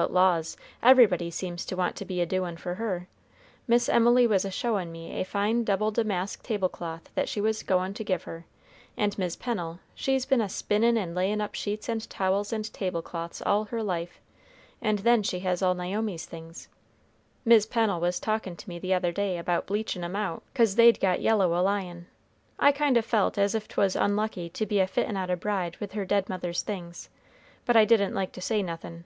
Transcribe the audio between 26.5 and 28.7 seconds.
things, but I didn't like to say